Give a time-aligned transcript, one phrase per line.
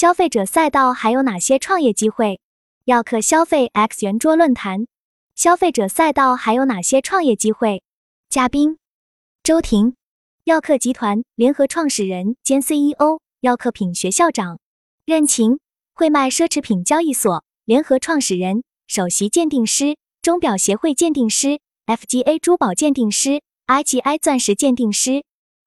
[0.00, 2.40] 消费者赛道还有哪些创业机会？
[2.86, 4.86] 耀客消费 X 圆桌论坛，
[5.34, 7.82] 消费者赛道还有哪些创业机会？
[8.30, 8.78] 嘉宾：
[9.42, 9.94] 周婷，
[10.44, 14.56] 耀客集团联合创始人兼 CEO，耀客品学校长；
[15.04, 15.58] 任晴，
[15.92, 17.44] 汇迈奢侈品交易所。
[17.66, 25.24] 联合创始人、首席鉴定师，钟表协会鉴定师，FGA 珠宝鉴定师，IGI 钻石鉴定师；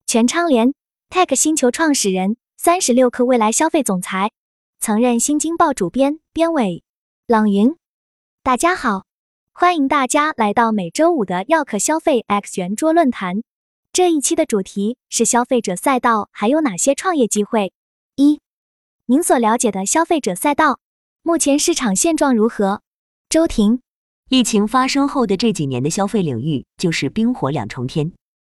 [0.07, 0.73] 全昌联
[1.11, 2.35] ，Tech 星球创始人。
[2.65, 4.31] 三十六氪未来消费总裁，
[4.79, 6.81] 曾任新京报主编、编委。
[7.27, 7.75] 朗云，
[8.41, 9.03] 大家好，
[9.51, 13.43] 欢迎大家来到每周五的耀客消费 X 圆桌论坛。
[13.91, 17.73] 这一期的主题是消费者赛道还有哪些创业机会？
[18.15, 18.39] 一，
[19.07, 20.79] 您所了解的消费者赛道，
[21.21, 22.81] 目前市场现状如何？
[23.27, 23.81] 周婷，
[24.29, 28.13] 疫情发生后的这几年的消费领域就是冰火两重天，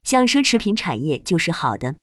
[0.04, 1.96] 像奢侈品产业就是好的，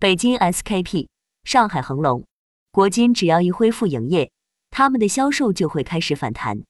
[0.00, 1.06] 北京 SKP。
[1.44, 2.24] 上海恒隆、
[2.72, 4.30] 国金只要一恢复营业，
[4.70, 6.62] 他们的销售就会开始反弹。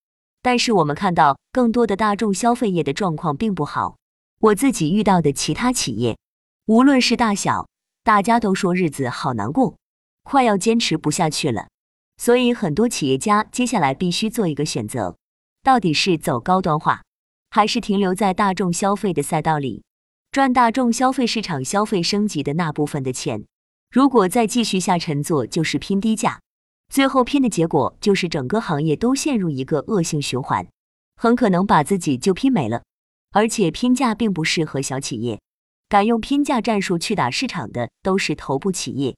[0.43, 3.97] 但是我们看到更多的大众消费业的状况并不好。
[4.41, 6.19] 我自己遇到的其他企业，
[6.67, 7.69] 无论是大小，
[8.03, 9.79] 大家都说日子好难过，
[10.23, 11.69] 快要坚持不下去了。
[12.19, 15.17] 所以很多企业家接下来必须做一个选择：
[15.63, 17.03] 到底是走高端化，
[17.49, 19.83] 还是停留在大众消费的赛道里，
[20.31, 23.47] 赚大众消费市场消费升级的那部分的钱？
[23.95, 26.41] 如果再继续下沉做，就是拼低价，
[26.89, 30.67] 最后拼的结果就是整个行业都陷入一个恶性循环，
[31.15, 32.83] 很可能把自己就拼没了。
[33.31, 35.41] 而且拼价并不适合小企业，
[35.89, 39.15] 敢用拼价战术去打市场的都是头部企业，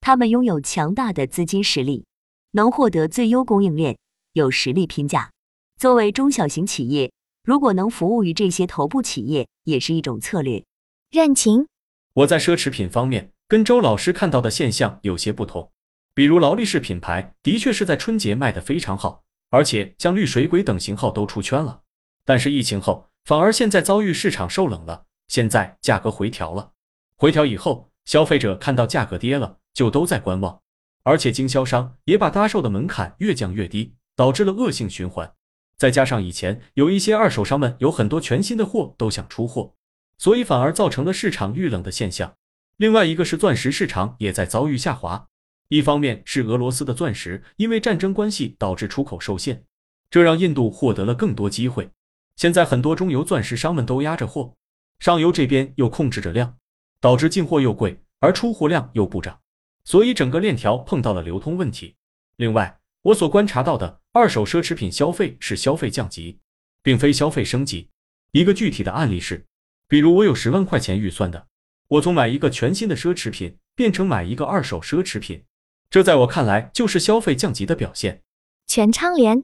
[0.00, 2.04] 他们拥有强大的资金实力，
[2.52, 3.98] 能获得最优供应链，
[4.34, 5.32] 有实力拼价。
[5.76, 7.10] 作为中小型企业，
[7.42, 10.64] 如果能服务于这些头部企业，也是一种策略。
[11.10, 11.66] 任晴，
[12.12, 13.32] 我在奢侈品方面。
[13.50, 15.72] 跟周老师看到的现象有些不同，
[16.14, 21.80] 比如劳力士品牌的确是在春节卖得非常好，而且像绿水鬼等型号都出圈了。
[22.24, 26.70] 但是疫情后，反而现在遭遇市场受冷了，现在价格回调了。
[27.16, 30.60] 回调以后，消费者看到价格跌了，就都在观望，
[31.02, 35.28] 而且经销商也把搭售的门槛越降越低，导致了恶性循环。
[35.76, 39.74] 再加上以前有一些二手商们有很多全新的货都想出货，
[40.18, 42.36] 所以反而造成了市场遇冷的现象。
[42.80, 45.28] 另外一个是钻石市场也在遭遇下滑，
[45.68, 49.62] 一方面是俄罗斯的钻石因为战争关系导致出口受限，
[50.08, 51.90] 这让印度获得了更多机会。
[52.36, 54.54] 现在很多中游钻石商们都压着货，
[54.98, 56.56] 上游这边又控制着量，
[57.02, 59.38] 导致进货又贵，而出货量又不涨，
[59.84, 61.96] 所以整个链条碰到了流通问题。
[62.36, 66.38] 另外，我所观察到的二手奢侈品消费是消费降级，
[66.82, 67.90] 并非消费升级。
[68.32, 69.44] 一个具体的案例是，
[69.86, 71.48] 比如我有十万块钱预算的。
[71.90, 75.42] 我从买一个全新的奢侈品变成买一个二手奢侈品，
[75.90, 78.22] 这在我看来就是消费降级的表现。
[78.68, 79.42] 全昌联，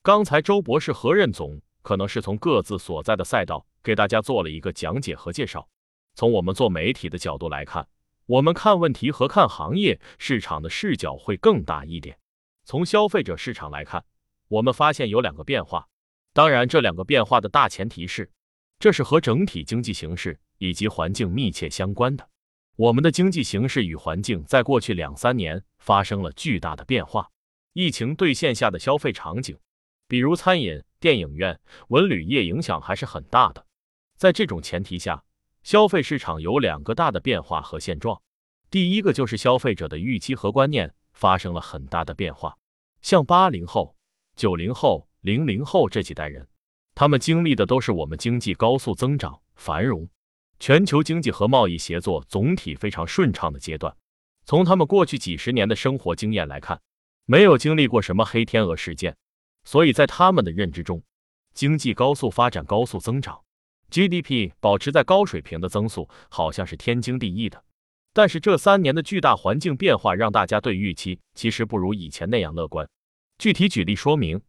[0.00, 5.68] 刚才周博士和任总可能是从各自所在的赛道给大家做了一个讲解和介绍。
[6.14, 7.88] 从我们做媒体的角度来看，
[8.26, 12.16] 我们看问题和看行业市场的视角会更大一点。
[12.64, 14.04] 从消费者市场来看，
[14.46, 15.88] 我们发现有两个变化，
[16.32, 18.30] 当然这两个变化的大前提是，
[18.78, 20.38] 这是和整体经济形势。
[20.58, 22.28] 以及环境密切相关的，
[22.76, 27.30] 我们的经济形势与环境在过去两三年发生了巨大的变化。
[27.72, 29.56] 疫情对线下的消费场景，
[30.06, 31.58] 比如餐饮、电影院、
[31.88, 33.64] 文旅业影响还是很大的。
[34.16, 35.22] 在这种前提下，
[35.62, 38.20] 消费市场有两个大的变化和现状。
[38.70, 42.56] 第一个就是消费者的预期和观念发生了很大的变化。
[43.00, 43.94] 像八零后、
[44.34, 46.46] 九零后、零零后这几代人，
[46.94, 50.08] 他们经历的都是我们经济高速增长、繁荣。
[50.60, 53.94] 全球经济和贸易协作总体非常顺畅的阶段，
[54.44, 56.80] 从他们过去几十年的生活经验来看，
[57.26, 59.16] 没有经历过什么黑天鹅事件，
[59.64, 61.02] 所以在他们的认知中，
[61.54, 63.40] 经济高速发展、高速增长
[63.90, 67.62] ，GDP 保持在高水平的增速，好像是天经地义的。
[68.12, 72.88] 但是这三年的巨大环境变化，让大家对预期其实不如以前那样乐观。
[73.38, 74.40] 具体举例说明，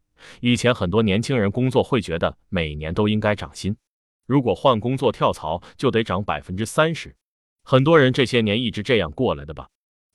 [0.41, 3.75] 以前很多年轻人工作会觉得每年都应该涨薪。
[4.29, 7.15] 如果换工作跳槽就得涨百分之三十，
[7.63, 9.69] 很多人这些年一直这样过来的吧，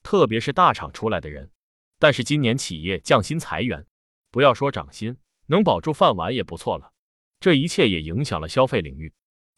[0.05, 1.51] 特别是大厂出来的人。
[1.99, 3.85] 但是今年企业降薪裁员，
[4.31, 5.17] 不要说涨薪，
[5.47, 6.93] 能保住饭碗也不错了。
[7.41, 9.13] 这一切也影响了消费领域，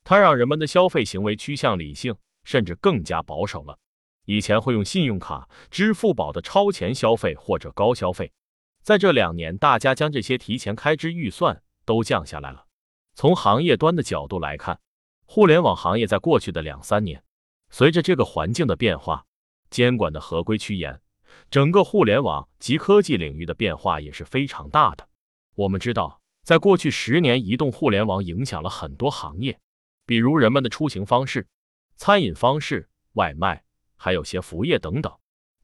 [0.05, 3.79] 它让人们的消费行为趋向理性，甚至更加保守了。
[4.25, 8.33] 以前会用信用卡、支付宝的超前消费或者高消费，
[8.83, 12.66] 在这两年，大家将这些提前开支预算都降下来了。
[13.17, 14.79] 从行业端的角度来看，
[15.25, 17.25] 互联网行业在过去的两三年，
[17.71, 19.25] 随着这个环境的变化，
[19.71, 21.01] 监管的合规趋严，
[21.51, 25.09] 整个互联网及科技领域的变化也是非常大的。
[25.55, 29.59] 我们知道，在过去十年，移动互联网影响了很多行业，
[30.05, 31.49] 比如人们的出行方式、
[31.97, 33.65] 餐饮方式、外卖，
[33.97, 35.11] 还有些服务业等等。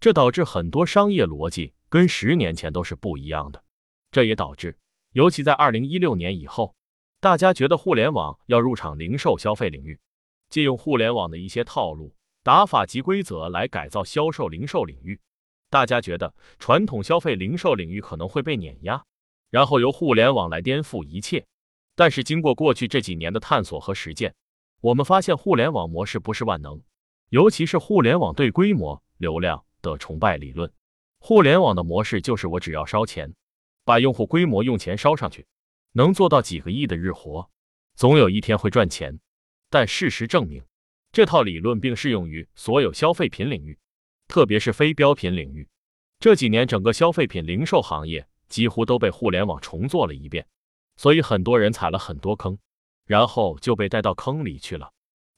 [0.01, 3.63] 这导致很多商业逻辑跟十年前都是不一样的。
[4.11, 4.79] 这也导致，
[5.13, 6.75] 尤其在二零一六年以后，
[7.23, 9.97] 大家觉得互联网要入场零售消费领域，
[10.49, 15.21] 借用互联网的一些套路、打法及规则来改造销售零售领域。
[15.71, 19.05] 大家觉得传统消费零售领域可能会被碾压，
[19.51, 21.47] 然后由互联网来颠覆一切。
[21.95, 24.35] 但是经过过去这几年的探索和实践，
[24.81, 26.83] 我们发现互联网模式不是万能，
[27.29, 30.69] 尤其是互联网对规模、流量的崇拜理论。
[31.21, 33.33] 互联网的模式就是我只要烧钱，
[33.85, 35.47] 把用户规模用钱烧上去，
[35.93, 37.49] 能做到几个亿的日活，
[37.95, 39.21] 总有一天会赚钱。
[39.71, 40.63] 但事实证明，
[41.13, 43.79] 这套理论并适用于所有消费品领域。
[44.29, 45.69] 特别是非标品领域，
[46.19, 50.47] 这几年整个消费品零售行业几乎都被互联网重做了一遍，
[50.97, 52.59] 所以很多人踩了很多坑，
[53.05, 54.91] 然后就被带到坑里去了。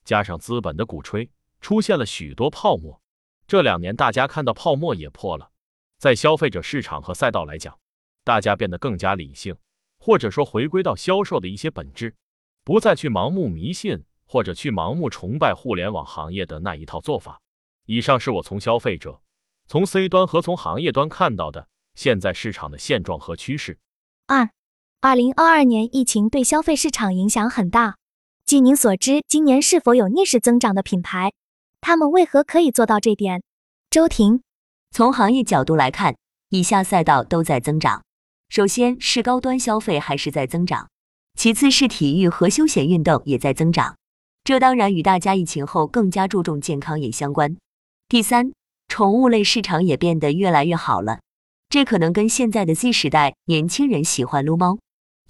[0.05, 1.29] 加上资本的鼓吹，
[1.61, 3.01] 出现了许多泡沫。
[3.49, 5.51] 这两年大家看到泡沫也破了。
[5.99, 7.77] 在消费者市场和赛道来讲，
[8.23, 9.57] 大家变得更加理性，
[10.05, 12.15] 或者说回归到销售的一些本质，
[12.63, 17.41] 不再去盲目迷信或者去盲目崇拜互联网行业的那一套做法。
[17.87, 19.23] 以上是我从消费者、
[19.67, 23.79] 从 C 端和从行业端看到的现在市场的现状和趋势。
[24.27, 24.51] 二，
[25.01, 27.97] 二零二二年疫情对消费市场影响很大。
[28.45, 31.33] 据您所知，今年是否有逆势增长的品牌？
[31.81, 33.43] 他们为何可以做到这点？
[33.89, 34.43] 周婷，
[34.91, 36.15] 从行业角度来看，
[36.51, 38.05] 以下赛道都在增长。
[38.55, 40.89] 首先是高端消费还是在增长，
[41.37, 43.97] 其次是体育和休闲运动也在增长。
[44.45, 47.57] 这当然与大家疫情后更加注重健康也相关。
[48.09, 48.53] 第三，
[48.87, 51.19] 宠物类市场也变得越来越好了，
[51.69, 54.79] 这可能跟现在的 Z 时代年轻人喜欢撸猫、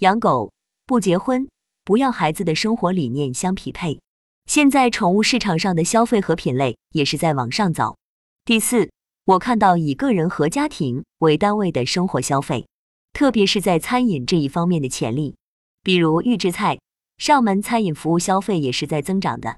[0.01, 0.51] 养狗、
[0.85, 1.49] 不结婚、
[1.83, 3.99] 不要孩子的生活理念相匹配。
[4.45, 7.97] 现在宠物市场上的消费和品类也是在往上走。
[8.45, 8.91] 第四，
[9.25, 12.67] 我看到以个人和家庭为单位的生活消费，
[13.15, 15.37] 特别是在餐饮这一方面的潜力，
[15.81, 16.77] 比如预制菜、
[17.17, 19.55] 上门餐饮服务消费也是在增长的。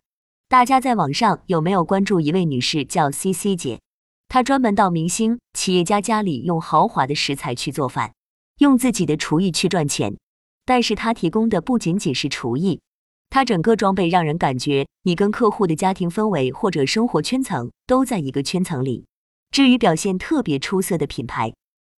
[0.47, 3.79] 大家在网上有没有关注一位女士叫 C C 姐？
[4.27, 8.13] 她专门到明星企业家家里用豪华的食材去做饭，
[8.59, 10.15] 用自己的厨艺去赚钱。
[10.63, 12.79] 但是她提供的不仅仅是厨艺，
[13.31, 19.07] 她整个装备让人感觉你跟客户的家庭氛围或者生活圈层都在一个圈层里。
[19.49, 21.51] 至于表现特别出色的品牌，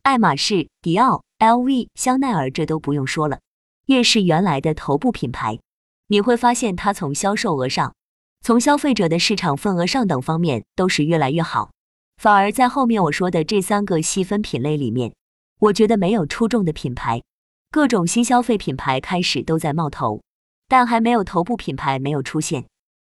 [0.09, 3.41] 爱马仕、迪奥、L V、香奈儿这都不用说了。
[3.89, 5.61] 越是原来的头部品牌，
[6.07, 7.95] 你会发现它从销售额上。
[8.41, 11.73] 从消费者的市场份额上等方面都是越来越好，
[12.17, 15.13] 反而在后面我说的这三个细分品类里面，
[15.61, 17.23] 我觉得没有出众的品牌，
[17.71, 20.23] 各种新消费品牌开始都在冒头，
[20.69, 22.65] 但还没有头部品牌没有出现。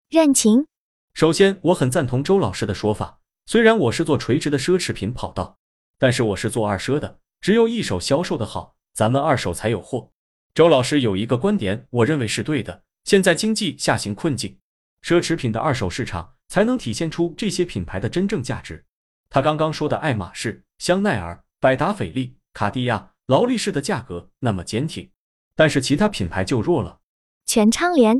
[0.07, 0.68] 任晴，
[1.15, 5.57] 首先我很赞同周老师的说法，虽然我是做垂直的奢侈品跑道，
[6.01, 10.09] 但是我是做二奢的，只有一手销售的好，咱们二手才有货。
[10.56, 14.57] 周老师有一个观点，我认为是对的，现在经济下行困境。
[15.03, 18.83] 奢侈品的二手市场才能体现出这些品牌的真正价值。
[19.30, 25.07] 他刚刚说的爱马仕、香奈儿、百达翡丽、卡地亚、劳力士的价格那么坚挺，
[25.56, 26.97] 但是其他品牌就弱了。
[27.45, 28.19] 全昌联，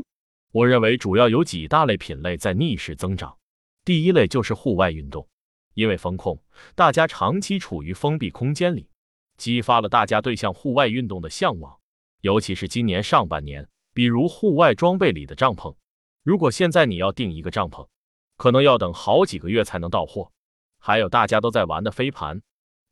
[0.52, 3.36] 我认为主要有几大类品类在逆势增长。
[3.84, 5.26] 第一类就是户外运动，
[5.74, 6.38] 因为风控，
[6.74, 8.88] 大家长期处于封闭空间里，
[9.36, 11.78] 激发了大家对向户外运动的向往。
[12.20, 15.74] 尤其是今年上半年，比如户外装备里的帐篷。
[16.22, 17.88] 如果现在你要订一个帐篷，
[18.36, 20.30] 可能要等好几个月才能到货。
[20.78, 22.42] 还有大家都在玩的飞盘，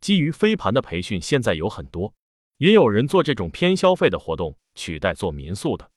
[0.01, 2.13] 基于飞盘的培训现在有很多，
[2.57, 5.91] 也有人做这种偏消费的活动取代做民宿的。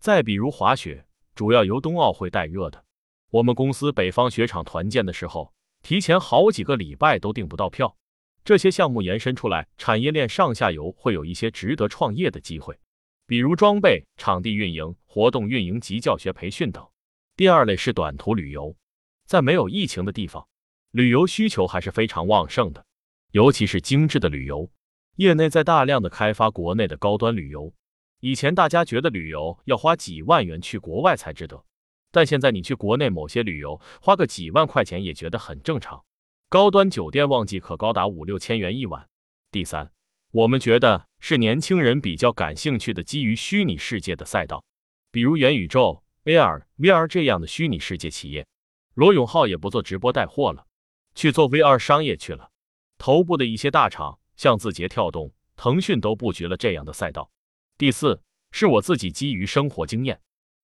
[0.00, 2.84] 再比如滑雪，主要由冬奥会带热的。
[3.30, 7.96] 我们公司北方雪场团建的时候，提前好几个礼拜都订不到票。
[8.44, 12.78] 这些项目延伸出来，产业链上下游会有一些值得创业的机会。
[13.26, 16.84] 比如装备、场地运营、活动运营及教学培训等。
[17.36, 18.74] 第二类是短途旅游，
[19.26, 20.48] 在没有疫情的地方，
[20.90, 22.84] 旅游需求还是非常旺盛的，
[23.30, 24.70] 尤其是精致的旅游。
[25.16, 27.72] 业内在大量的开发国内的高端旅游。
[28.20, 31.64] 以前大家觉得旅游要花几万元去国外才值得，
[32.10, 36.04] 但现在你去国内某些旅游，花个几万块钱也觉得很正常。
[36.48, 39.08] 高端酒店旺季可高达五六千元一晚。
[39.50, 39.90] 第三。
[40.32, 44.62] 我们觉得是年轻人比较感兴趣的基于虚拟世界的赛道，
[45.10, 48.46] 比如元宇宙、AR、VR 这样的虚拟世界企业。
[48.94, 50.64] 罗永浩也不做直播带货了，
[51.16, 52.48] 去做 VR 商业去了。
[52.96, 57.28] 头部的一些大厂，像字节跳动、腾讯都布局了这样的赛道。
[57.76, 60.20] 第四，是我自己基于生活经验，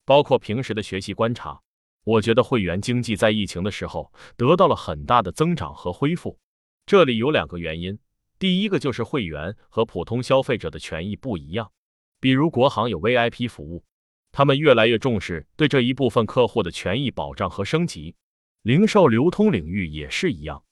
[0.07, 1.61] 包括平时的学习观察，
[2.05, 6.39] 我觉得会员经济在疫情的时候得到了很大的增长和恢复。
[6.87, 7.99] 这里有两个原因，
[8.39, 11.73] 第一个就是会员和普通消费者的权益不一样，
[12.21, 13.85] 比如国行有 VIP 服务，
[14.31, 18.15] 他们越来越重视对这一部分客户的权益保障和升级。
[18.63, 20.63] 零售流通领域也是一样。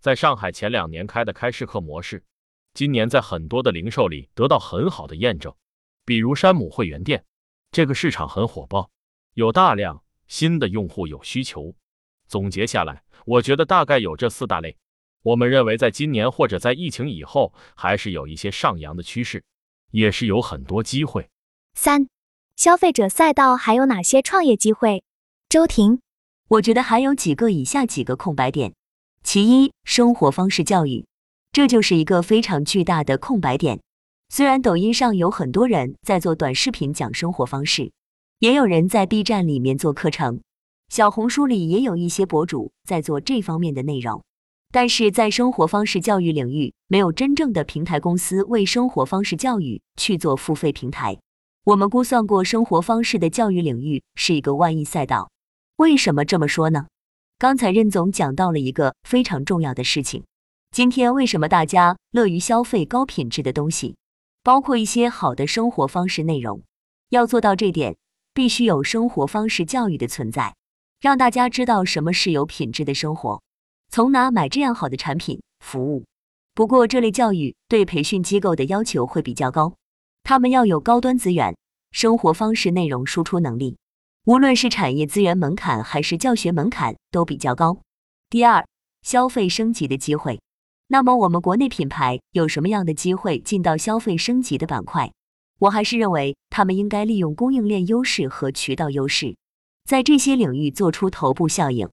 [0.00, 2.22] 在上海前两年开的开市客模式，
[2.74, 5.52] 今年在很多的零售里得到很好的验证，
[6.04, 7.24] 比如山姆会员店，
[7.74, 8.88] 这个市场很火爆，
[9.32, 11.74] 有大量新的用户有需求。
[12.28, 14.76] 总结下来，我觉得大概有这四大类。
[15.24, 19.42] 我们认为，在今年或者在疫情以后，还是有一些上扬的趋势，
[19.90, 21.28] 也是有很多机会。
[21.74, 22.06] 三、
[22.54, 25.02] 消费者赛道还有哪些创业机会？
[25.48, 26.00] 周婷，
[26.46, 28.72] 我觉得还有几个以下几个空白点。
[29.24, 31.04] 其一，生活方式教育，
[31.50, 33.80] 这就是一个非常巨大的空白点。
[34.36, 37.92] 虽然抖音上有很多人在做短视频讲生活方式，
[38.40, 40.40] 也有人在 B 站里面做课程，
[40.88, 44.24] 小红书里也有一些博主在做这方面的内容，
[44.72, 51.16] 但是在生活方式教育领域，没有真正的平台公司为生活方式教育去做付费平台。
[51.66, 55.30] 我们估算过，生活方式的教育领域是一个万亿赛道。
[55.76, 56.86] 为什么这么说呢？
[57.38, 60.24] 刚才任总讲到了一个非常重要的事情。
[60.72, 63.94] 今天为什么大家乐于消费高品质的东西，
[64.44, 66.62] 包括一些好的生活方式内容？
[67.08, 67.96] 要做到这点，
[68.34, 70.54] 必须有生活方式教育的存在，
[71.00, 73.42] 让大家知道什么是有品质的生活，
[73.88, 76.04] 从哪买这样好的产品服务。
[76.52, 79.76] 不过这类教育对培训机构的要求会比较高，
[80.22, 81.56] 他们要有高端资源、
[81.90, 83.78] 生活方式内容输出能力。
[84.26, 87.78] 无论是产业资源门槛还是教学门槛都比较高。
[88.28, 88.66] 第二，
[89.00, 90.38] 消费升级的机会。
[90.88, 95.12] 那么我们国内品牌有什么样的机会进到消费升级的板块？
[95.60, 99.36] 我还是认为他们应该利用供应链优势和渠道优势，
[99.84, 101.88] 在这些领域做出头部效应，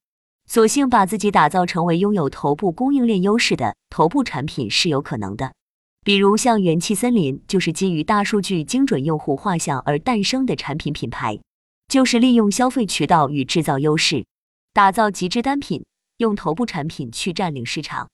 [0.45, 5.53] 索性把自己打造成为拥有头部供应链优势的头部产品是有可能的。
[6.03, 11.39] 比如像元气森林，就是基于大数据、精准用户画像而诞生的产品品牌。
[11.87, 14.25] 就是利用消费渠道与制造优势，
[14.71, 15.83] 打造极致单品，
[16.17, 18.07] 用头部产品去占领市场。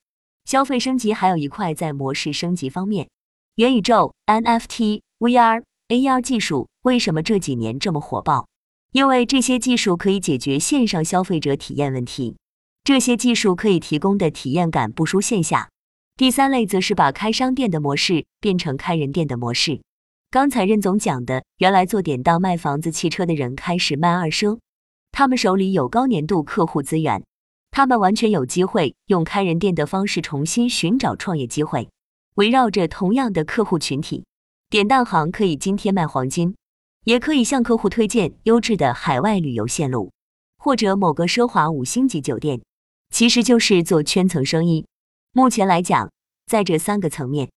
[0.47, 3.09] 消费升级还有一块在模式升级方面，
[3.55, 8.47] 元宇宙、NFT、VR、AR 技术为什么这几年这么火爆？
[8.93, 12.37] 因为这些技术可以解决线上消费者体验问题，
[12.85, 15.67] 这些技术可以提供的体验感不输线下。
[16.15, 19.81] 第三类则是把开商店的模式变成开人店的模式。
[20.31, 24.57] 刚才任总讲的，原来做典当卖房子、汽车的人开始卖二奢，
[25.11, 27.21] 他们手里有高年度客户资源，
[27.77, 31.87] 他们完全有机会用开人店的方式重新寻找创业机会。
[32.33, 34.25] 围绕着同样的客户群体，
[34.67, 36.55] 典当行可以今天卖黄金，
[37.03, 40.11] 也可以向客户推荐优质的海外旅游线路，
[40.57, 42.59] 或者某个奢华五星级酒店，
[43.11, 44.87] 其实就是做圈层生意。
[45.31, 46.09] 目前来讲，
[46.47, 47.47] 在这三个层面。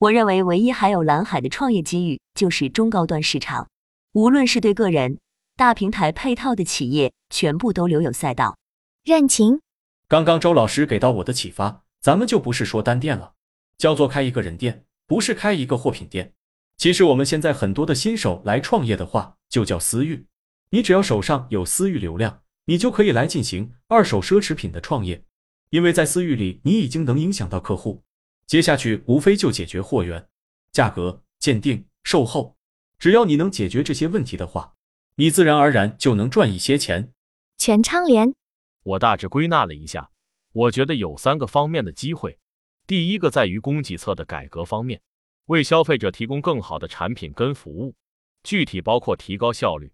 [0.00, 3.66] 我认为唯一还有蓝海的创业机遇就是中高端市场，
[4.12, 5.18] 无论是对个人、
[5.56, 8.58] 大平台配套的企业，全部都留有赛道。
[9.02, 9.62] 任情，
[10.10, 13.34] 刚刚周老师给到我的启发，咱们就不是说单店了，
[13.78, 16.34] 叫做开一个人店，不是开一个货品店。
[16.76, 20.26] 其实我们现在很多的新手来创业的话，就叫私域。
[20.70, 25.22] 你只要手上有私域流量，你就可以来进行二手奢侈品的创业，
[25.68, 28.02] 因为在私域里，你已经能影响到客户。
[28.48, 30.26] 接下去无非就解决货源、
[30.72, 32.56] 价格、鉴定、售后，
[32.98, 34.74] 只要你能解决这些问题的话，
[35.14, 37.12] 你自然而然就能赚一些钱。
[37.56, 38.34] 全昌联，
[38.82, 40.10] 我大致归纳了一下，
[40.52, 42.38] 我觉得有三个方面的机会。
[42.86, 45.00] 第一个在于供给侧的改革方面，
[45.46, 47.94] 为消费者提供更好的产品跟服务，
[48.42, 49.92] 具体包括提高效率、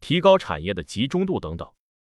[0.00, 1.68] 提高产业的集中度等等。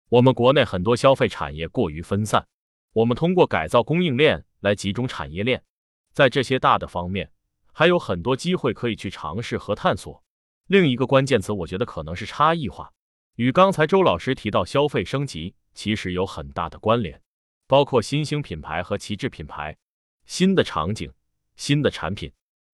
[0.09, 2.47] 我们国内很多消费产业过于分散，
[2.93, 5.63] 我们通过改造供应链来集中产业链。
[6.11, 7.31] 在这些大的方面，
[7.71, 10.23] 还有很多机会可以去尝试和探索。
[10.67, 12.91] 另一个关键词，我觉得可能是差异化，
[13.35, 17.21] 与刚才周老师提到消费升级其实有很大的关联，
[17.67, 19.77] 包括新兴品牌和旗帜品牌、
[20.25, 21.11] 新的场景、
[21.55, 22.31] 新的产品，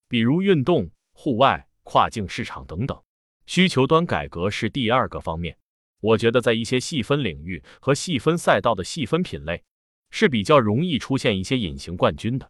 [0.08, 3.02] 比如运动、户外、跨境市场等等。
[3.46, 5.58] 需求端改革是第二个方面，
[6.02, 9.64] 我觉得在一些细分领域和细分赛道的细分品类
[10.10, 12.50] 是比较容易出现一些隐形冠军的。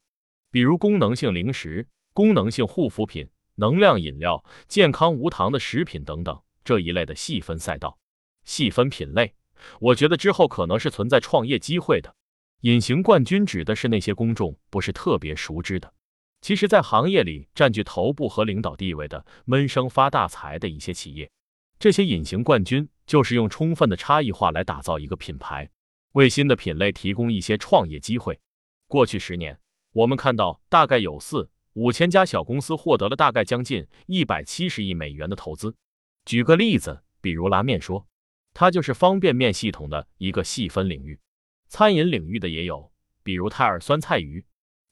[0.52, 8.00] 比如功能性零食、功能性护肤品、能量饮料、健康无糖的食品等等这一类的细分赛道、
[8.46, 9.36] 细分品类，
[9.80, 12.16] 我觉得之后可能是存在创业机会的。
[12.62, 15.94] 隐形冠军指的是那些公众不是特别熟知的，
[16.42, 21.30] 其实，在行业里占据头部和领导地位的、闷声发大财的一些企业。
[21.78, 25.70] 这些隐形冠军就是用充分的差异化来打造一个品牌，
[26.14, 28.40] 为新的品类提供一些创业机会。
[28.88, 29.60] 过去十年，
[29.92, 35.76] 我们看到大概有四五千家小公司获得了大概将近一百七十亿美元的投资。
[36.24, 38.08] 举个例子，比如拉面说，
[38.56, 41.20] 它就是方便面系统的一个细分领域。
[41.68, 42.90] 餐饮领域的也有，
[43.22, 44.44] 比如泰尔酸菜鱼，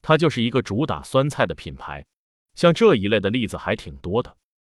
[0.01, 2.05] 它就是一个主打酸菜的品牌。
[2.55, 4.35] 像这一类的例子还挺多的。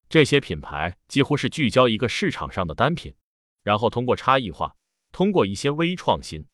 [0.08, 3.16] 这些品牌几乎是聚焦一个市场上的单品，
[3.64, 4.76] 然后通过差异化，
[5.12, 6.46] 通过一些微创新，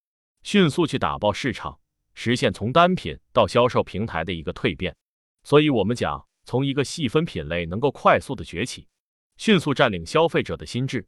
[0.41, 1.81] 迅速去打爆市场，
[2.13, 4.95] 实现从单品到销售平台的一个蜕变。
[5.43, 8.88] 所以，我们讲从一个细分品类能够快速的崛起，
[9.35, 11.05] 迅速占领消费者的心智，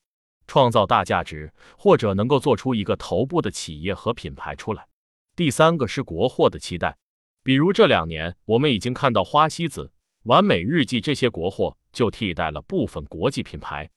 [0.48, 4.88] 创造大价值，或者能够做出一个头部的企业和品牌出来。
[5.36, 6.98] 第三个是国货的期待，
[7.44, 9.92] 比如这两年我们已经看到花西子、
[10.24, 11.78] 完美日记这些国货。
[11.94, 13.88] 就替代了部分国际品牌，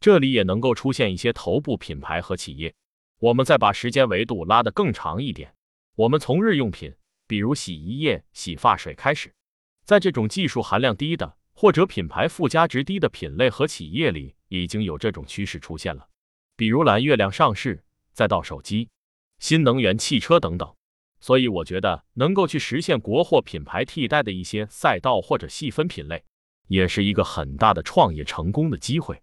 [0.00, 2.74] 这里也能够出现一些头部品牌和企业。
[3.20, 5.54] 我们再把时间维度拉得更长一点，
[5.94, 6.92] 我们从日用品，
[7.28, 9.32] 比如洗衣液、洗发水开始，
[9.84, 16.08] 在这种技术含量低的或者品牌附加值低的品类和企业里，已经有这种趋势出现了。
[16.56, 17.82] 比如蓝月亮上市，
[18.12, 18.88] 再到手机、
[19.38, 20.74] 新能源汽车等等。
[21.20, 26.24] 所以我觉得能够去实现国货品牌替代的一些赛道或者细分品类。
[26.68, 29.20] 也是一个很大的创业成功的机会。